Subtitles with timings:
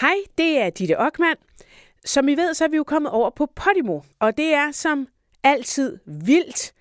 [0.00, 1.36] Hej, det er Ditte Ockmann.
[2.04, 5.08] Som I ved, så er vi jo kommet over på Podimo, og det er som
[5.42, 6.72] altid vildt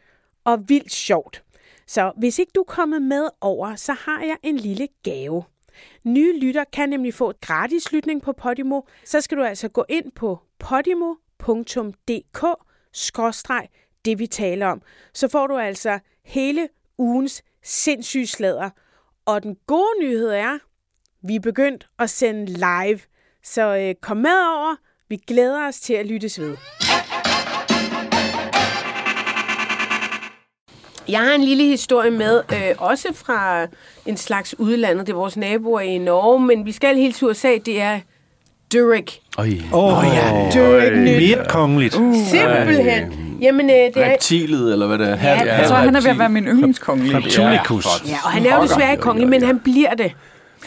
[0.43, 1.43] og vildt sjovt.
[1.87, 5.43] Så hvis ikke du er kommet med over, så har jeg en lille gave.
[6.03, 8.81] Nye lytter kan nemlig få et gratis lytning på Podimo.
[9.05, 12.43] Så skal du altså gå ind på podimo.dk
[14.05, 14.81] det vi taler om.
[15.13, 18.69] Så får du altså hele ugens sindssyge slader.
[19.25, 20.57] Og den gode nyhed er,
[21.27, 22.99] vi er begyndt at sende live.
[23.43, 24.75] Så øh, kom med over.
[25.09, 26.57] Vi glæder os til at lyttes ved.
[31.09, 33.67] Jeg har en lille historie med, øh, også fra
[34.05, 35.07] en slags udlandet.
[35.07, 37.57] Det er vores naboer i Norge, men vi skal helt til USA.
[37.65, 37.99] Det er
[38.73, 39.19] Durik.
[39.37, 41.95] Åh oh, ja, Durik Mere kongeligt.
[41.95, 43.37] Uh, Simpelthen.
[43.41, 44.11] Jamen, øh, det er...
[44.11, 45.15] Reptilet, eller hvad det er.
[45.15, 47.17] Ja, Jeg tror, han er ved at være min yndlingskongelige.
[47.17, 47.85] Reptilicus.
[48.07, 50.11] Ja, og han er jo desværre kongelig, men han bliver det.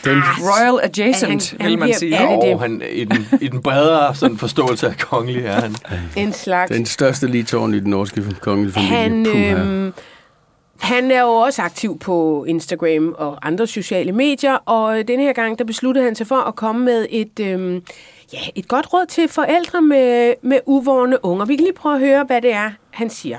[0.05, 2.15] Den Royal adjacent, Han- vil man sige.
[2.15, 2.55] er det det?
[2.55, 5.77] Og han, i, den, i den bredere sådan forståelse af kongelig er han.
[6.17, 6.71] En slags.
[6.71, 8.97] Den største ligtårn i den norske kongelige familie.
[8.97, 9.93] Han, øhm,
[10.81, 15.59] han er jo også aktiv på Instagram og andre sociale medier, og denne her gang,
[15.59, 17.83] der besluttede han sig for at komme med et, øhm,
[18.33, 21.45] ja, et godt råd til forældre med, med uvårende unger.
[21.47, 23.39] Vi kan lige prøve at høre, hvad det er, han siger.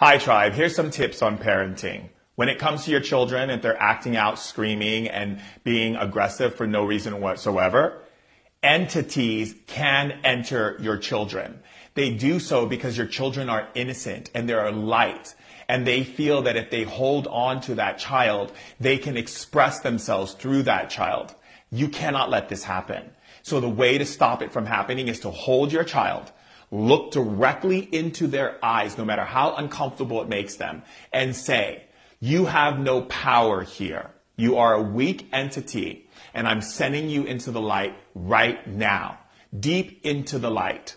[0.00, 0.56] Hi, tribe.
[0.56, 2.02] Here's some tips on parenting.
[2.36, 6.66] When it comes to your children, if they're acting out, screaming, and being aggressive for
[6.66, 8.02] no reason whatsoever,
[8.62, 11.60] entities can enter your children.
[11.94, 15.34] They do so because your children are innocent and they're light.
[15.68, 20.34] And they feel that if they hold on to that child, they can express themselves
[20.34, 21.34] through that child.
[21.70, 23.10] You cannot let this happen.
[23.42, 26.32] So the way to stop it from happening is to hold your child,
[26.70, 31.84] look directly into their eyes, no matter how uncomfortable it makes them, and say,
[32.24, 34.10] you have no power here.
[34.36, 39.18] You are a weak entity, and I'm sending you into the light right now,
[39.58, 40.96] deep into the light.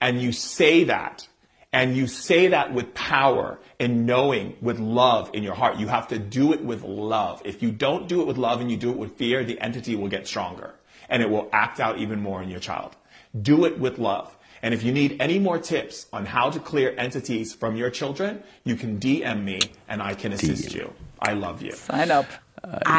[0.00, 1.28] And you say that,
[1.74, 5.76] and you say that with power and knowing, with love in your heart.
[5.76, 7.42] You have to do it with love.
[7.44, 9.94] If you don't do it with love and you do it with fear, the entity
[9.94, 10.74] will get stronger
[11.10, 12.96] and it will act out even more in your child.
[13.38, 14.34] Do it with love.
[14.62, 18.42] And if you need any more tips on how to clear entities from your children,
[18.64, 20.92] you can DM me and I can assist you.
[21.20, 21.72] I love you.
[21.72, 22.26] Sign up.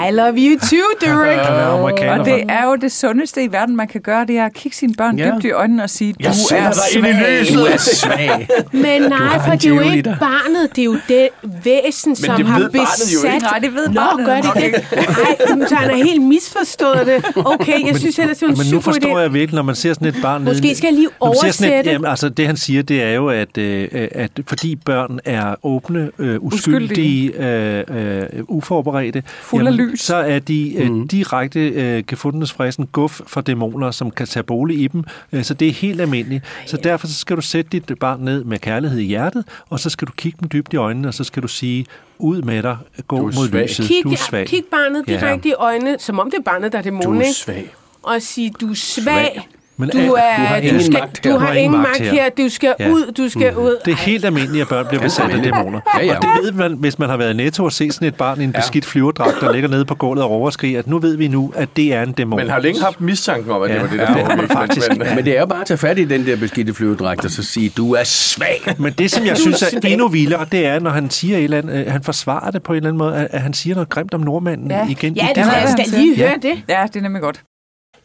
[0.08, 1.38] I love you too, Derek.
[1.38, 2.20] Er amerikaner.
[2.20, 4.78] Og det er jo det sundeste i verden, man kan gøre, det er at kigge
[4.78, 5.32] sine børn Ja.
[5.36, 7.54] dybt i øjnene og sige, du Jeg er svag.
[7.54, 8.48] Du er svag.
[8.72, 11.30] Men nej, har for en det er jo ikke barnet, det er jo det
[11.66, 13.24] væsen, som det har besat.
[13.34, 13.38] ikke.
[13.46, 14.74] Nej, det ved Nå, barnet gør det nok det?
[14.92, 17.26] Ej, så han har helt misforstået det.
[17.46, 19.22] Okay, jeg synes ellers, det er en Men nu forstår idé.
[19.22, 20.44] jeg virkelig, når man ser sådan et barn...
[20.44, 21.92] Måske nede- skal jeg lige oversætte.
[21.92, 26.10] jamen, altså, det han siger, det er jo, at, øh, at fordi børn er åbne,
[26.20, 30.02] øh, uskyldige, øh, øh, uforberedte, Fuld af lys.
[30.02, 32.04] så er de øh, direkte øh,
[32.48, 35.04] fristen guf for dæmoner, som kan tage bolig i dem.
[35.32, 36.44] Øh, så det er helt almindeligt.
[36.66, 39.90] Så derfor så skal du sætte dit barn ned med kærlighed i hjertet, og så
[39.90, 41.86] skal du kigge dem dybt i øjnene, og så skal du sige,
[42.20, 42.78] ud med dig,
[43.08, 43.64] gå Du er mod svag.
[43.64, 43.88] lyset.
[43.88, 44.48] Kig, du er svag.
[44.48, 45.14] kig barnet Ja.
[45.20, 47.34] direkte i øjnene, som om det er barnet, der er Du dæmonen, er ikke?
[47.34, 47.74] svag.
[48.04, 49.48] Og sige, du er svag.
[49.78, 51.32] Men Du, er- du har du, ingen skal, magt her.
[51.34, 52.30] du har ingen magt her.
[52.38, 52.90] Du skal Ja.
[52.90, 53.78] ud, du skal ud.
[53.86, 55.80] Det er helt almindeligt, at børn bliver besat af dæmoner.
[56.00, 56.16] Ja, ja.
[56.18, 58.42] Og det ved man, hvis man har været i netto og set sådan et barn
[58.42, 61.00] i en beskidt flyverdragt, der ligger nede på gulvet og råber og skriger, at nu
[61.00, 62.40] ved vi nu, at det er en dæmon.
[62.40, 64.36] Men har længe haft mistanken om, at det Ja, var det, ja, der det har
[64.36, 64.90] man faktisk.
[64.90, 67.32] Men, men, det er jo bare at tage fat i den der beskidte flyvedragt og
[67.32, 68.62] så sige, du er svag.
[68.78, 71.58] Men det, som jeg synes er endnu vildere, det er, når han siger et eller
[71.58, 73.90] andet, øh, han forsvarer det på en eller anden måde, at, at han siger noget
[73.90, 74.88] grimt om nordmanden Ja.
[74.90, 75.14] igen.
[75.14, 75.58] Ja, i det det her.
[75.60, 76.64] jeg skal lige høre det.
[76.70, 77.42] Ja, det er nemlig godt.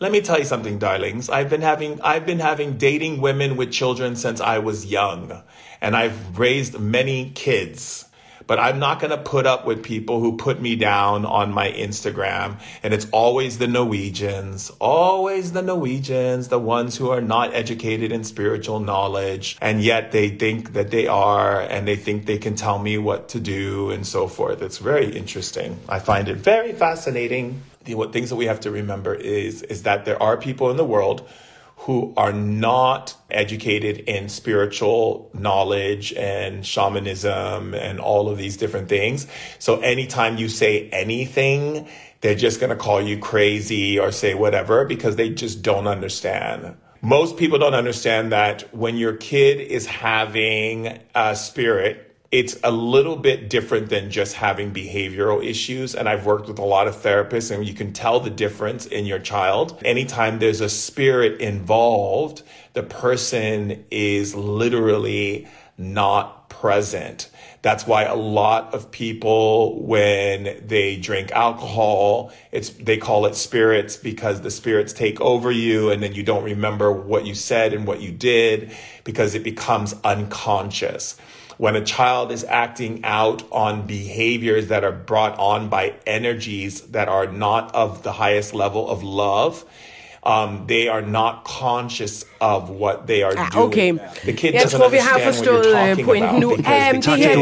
[0.01, 1.29] Let me tell you something, darlings.
[1.29, 5.43] I've been having I've been having dating women with children since I was young,
[5.81, 8.08] and I've raised many kids.
[8.49, 11.71] But I'm not going to put up with people who put me down on my
[11.71, 12.59] Instagram.
[12.83, 18.25] And it's always the Norwegians, always the Norwegians, the ones who are not educated in
[18.25, 19.59] spiritual knowledge.
[19.61, 23.29] And yet they think that they are, and they think they can tell me what
[23.29, 24.63] to do and so forth.
[24.63, 25.79] It's very interesting.
[25.89, 27.63] I find it very fascinating.
[27.85, 30.79] The what things that we have to remember is, is that there are people in
[30.79, 31.29] the world
[31.83, 39.27] who are not educated in spiritual knowledge and shamanism and all of these different things.
[39.59, 41.89] So anytime you say anything,
[42.21, 46.77] they're just going to call you crazy or say whatever because they just don't understand.
[47.01, 53.17] Most people don't understand that when your kid is having a spirit, it's a little
[53.17, 55.95] bit different than just having behavioral issues.
[55.95, 59.07] And I've worked with a lot of therapists, and you can tell the difference in
[59.07, 59.81] your child.
[59.85, 62.43] Anytime there's a spirit involved,
[62.75, 65.49] the person is literally
[65.79, 67.31] not present.
[67.63, 73.97] That's why a lot of people, when they drink alcohol, it's they call it spirits
[73.97, 77.87] because the spirits take over you, and then you don't remember what you said and
[77.87, 81.17] what you did because it becomes unconscious.
[81.65, 87.09] When a child is acting out on behaviors that are brought on by energies that
[87.09, 89.55] are not of the highest level of love,
[90.27, 93.67] um, they are not conscious of what they are Ah, doing.
[93.67, 93.91] okay.
[94.25, 96.41] The kid Jeg doesn't tror, vi har understand what forstået you're øh, talking pointen about
[96.41, 96.51] nu.
[96.51, 96.93] Um, det her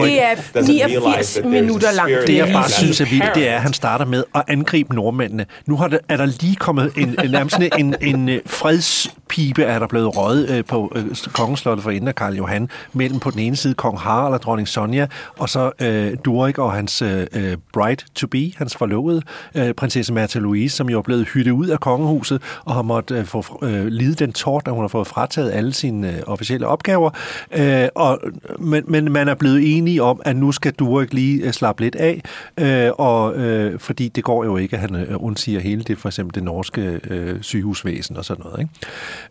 [0.04, 2.26] det er doesn't realize 89 that there's a minutter langt.
[2.26, 5.46] Det, jeg bare synes er vildt, det er, at han starter med at angribe nordmændene.
[5.66, 8.40] Nu har der, er der lige kommet en, en nærmest sådan en, en, en
[9.36, 13.20] fredspibe, er der blevet røget øh, på øh, kongeslottet for inden af Karl Johan, mellem
[13.20, 15.06] på den ene side kong Harald og dronning Sonja,
[15.38, 19.22] og så øh, Durek og hans øh, øh, bride-to-be, hans forlovede,
[19.54, 23.18] øh, prinsesse Martha Louise, som jo er blevet hyttet ud af kongehuset, og har måttet
[23.18, 26.66] øh, få øh, lide den tort, at hun har fået frataget alle sine øh, officielle
[26.66, 27.10] opgaver.
[27.52, 28.20] Øh, og,
[28.58, 31.96] men, men man er blevet enige om, at nu skal Durek lige øh, slappe lidt
[31.96, 32.22] af,
[32.60, 36.08] øh, og, øh, fordi det går jo ikke, at han øh, undsiger hele det, for
[36.08, 38.60] eksempel det norske øh, sygehusvæsen og sådan noget.
[38.60, 38.70] Ikke?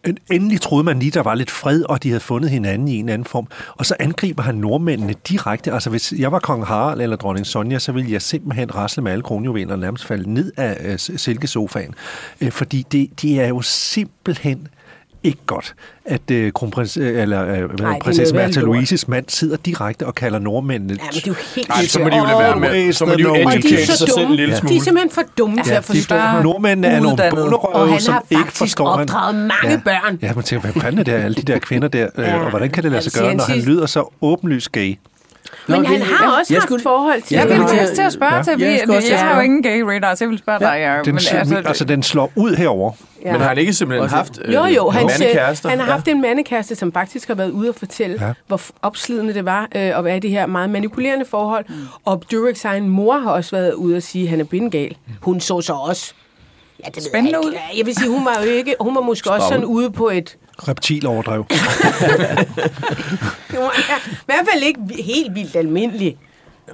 [0.03, 2.95] Øh, endelig troede man lige, der var lidt fred, og de havde fundet hinanden i
[2.95, 5.71] en anden form, og så angriber han nordmændene direkte.
[5.71, 9.11] Altså hvis jeg var kong Harald eller dronning Sonja, så ville jeg simpelthen rasle med
[9.11, 11.93] alle kronjuveler og nærmest falde ned af øh, silkesofaen,
[12.41, 14.67] øh, fordi det, det er jo simpelthen
[15.25, 15.75] ikke godt,
[16.05, 18.59] at øh, kronprins, øh, eller, øh, det prinsesse Märtha.
[18.61, 21.99] Louises mand sidder direkte og kalder nordmændene Ja, men det er jo helt Nej, så
[21.99, 22.93] må de jo lade være med.
[22.93, 24.35] Så må de jo Og de er educate så sig selv en dumme.
[24.35, 24.83] lille De er smule.
[24.83, 27.57] simpelthen for dumme til Ja, at forstå de, nordmændene er nogle.
[27.57, 28.87] Og han som har ikke faktisk forstår...
[28.87, 30.19] opdraget mange børn.
[30.21, 32.37] Ja, man tænker, hvad fanden er det, alle de der kvinder der, ja.
[32.39, 34.95] og hvordan kan det lade sig gøre, han når han lyder så åbenlyst gay?
[35.67, 37.57] Men Nå, han det- har ja, også jeg haft skulle- forhold til Jeg det.
[37.59, 38.41] vil faktisk til at spørge Ja.
[38.43, 40.59] til, Jeg vi, skulle også jeg har jo ingen gay radar, så jeg vil spørge
[40.59, 41.05] dig, Jacob.
[41.05, 42.91] Den, Men altså, altså, den slår ud herover.
[43.25, 43.31] Ja.
[43.31, 45.69] Men har han ikke simpelthen haft øh, Jo, jo, han, mandekærester?
[45.69, 48.27] han har haft en mandekæreste, som faktisk har været ude og fortælle, ja.
[48.27, 48.33] Ja.
[48.47, 51.65] hvor opslidende det var øh, at være i det her meget manipulerende forhold.
[51.69, 51.75] Mm.
[52.05, 54.95] Og Dureks egen mor har også været ude og sige, at han er bindegal.
[55.21, 56.13] Hun så så også...
[56.85, 57.51] Ja, det Spændende jeg, ud.
[57.53, 58.75] Ja, jeg vil sige, hun var jo ikke...
[58.79, 60.35] Hun var måske også sådan ude på et...
[60.57, 61.45] Reptiloverdrev.
[61.49, 62.45] overdrev.
[63.59, 66.17] var, I hvert fald ikke helt vildt almindelig.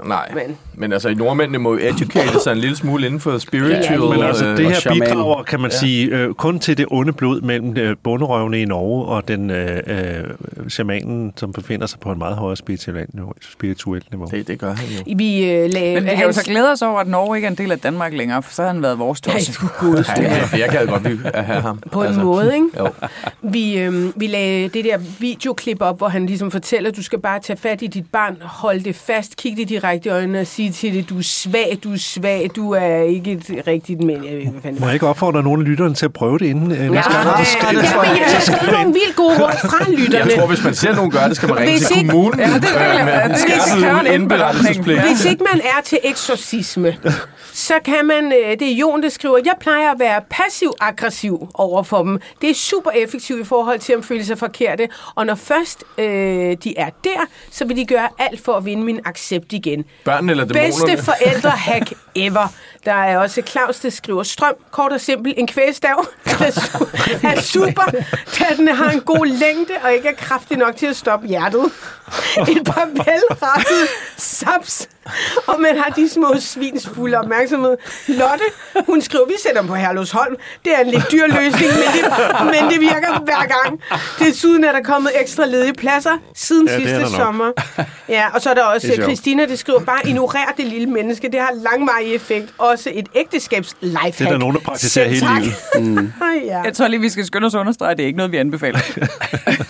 [0.05, 3.37] Nej, Men- men, altså i nordmændene må jo educate sig en lille smule inden for
[3.37, 3.99] spiritual.
[4.01, 5.77] Ja, Men altså, øh, det her bidrager, kan man ja.
[5.77, 9.79] sige, øh, kun til det onde blod mellem øh, bunderøvene i Norge og den øh,
[9.87, 13.33] øh, shamanen, som befinder sig på en meget højere spirituelt niveau.
[13.41, 14.27] Spirituelt niveau.
[14.31, 15.15] det, det gør han jo.
[15.17, 15.93] Vi øh, lagde...
[15.95, 17.79] men vi kan jo så glæde os over, at Norge ikke er en del af
[17.79, 19.53] Danmark længere, for så havde han været vores tosse.
[19.79, 20.21] godeste.
[20.21, 21.79] Ja, jeg kan godt lide at have ham.
[21.91, 22.67] På en altså, måde, ikke?
[22.79, 22.87] Jo.
[23.41, 27.19] Vi, øh, vi lagde det der videoklip op, hvor han ligesom fortæller, at du skal
[27.19, 30.47] bare tage fat i dit barn, holde det fast, kigge det direkte i øjnene og
[30.47, 34.25] sige til det, du er svag, du er svag, du er ikke et rigtigt mænd.
[34.25, 36.39] Jeg ved hvad fanden det Må jeg ikke opfordre nogen af lytterne til at prøve
[36.39, 36.71] det inden?
[36.71, 39.51] Øh, Ja, næste gang, så skrive- ja, men jeg har skrevet nogle vildt gode råd
[39.69, 40.31] fra lytterne.
[40.31, 42.53] Jeg tror, hvis man ser nogen gøre det, skal man ringe til kommunen Ja, det
[42.55, 45.01] øh, med det skal skærpet indberettelsespligt.
[45.01, 46.97] Hvis ikke man er til eksorcisme,
[47.53, 51.83] så kan man, øh, det er Jon, der skriver, jeg plejer at være passiv-aggressiv over
[51.83, 52.19] for dem.
[52.41, 54.87] Det er super effektivt i forhold til at føle sig forkerte.
[55.15, 56.05] Og når først øh,
[56.63, 57.19] de er der,
[57.51, 59.70] så vil de gøre alt for at vinde min accept igen.
[60.05, 61.03] Børnene eller Bedste dæmonerne?
[61.11, 62.47] forældrehack ever.
[62.85, 67.41] Der er også Claus, der skriver strøm, kort og simpelt, en kvæstav er, su- er
[67.41, 67.91] super,
[68.39, 71.65] da den har en god længde og ikke er kraftig nok til at stoppe hjertet.
[72.49, 73.87] Et par velrettede
[74.17, 74.89] saps,
[75.47, 77.77] og man har de små svins fulde opmærksomhed.
[78.07, 78.43] Lotte,
[78.85, 80.35] hun skriver, vi sætter dem på Herlufsholm.
[80.65, 82.05] Det er en lidt dyr løsning, men det,
[82.45, 83.81] men det virker hver gang.
[84.19, 87.51] Desuden er der kommet ekstra ledige pladser siden Ja, det sidste sommer.
[88.09, 89.03] Ja, og så er der også Det.
[89.03, 91.29] Christina, der skriver, bare ignorer det lille menneske.
[91.31, 92.53] Det har langvarig effekt.
[92.57, 94.17] Også et ægteskabs lifehack.
[94.17, 95.97] Det er der nogen, der praktiserer hele livet.
[95.97, 96.11] Mm.
[96.45, 96.61] ja.
[96.61, 98.37] Jeg tror lige, vi skal skynde os at understrege, at det er ikke noget, vi
[98.37, 98.79] anbefaler.